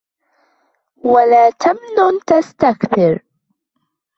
[1.03, 3.23] وَلا تَمْنُن تَسْتَكْثِرُ